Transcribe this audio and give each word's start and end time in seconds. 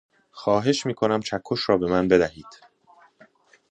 خواهش 0.31 0.85
میکنم 0.85 1.19
چکش 1.19 1.69
را 1.69 1.77
به 1.77 1.87
من 1.87 2.07
بدهید. 2.07 2.61